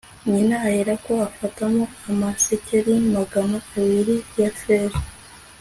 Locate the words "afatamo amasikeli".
1.29-2.93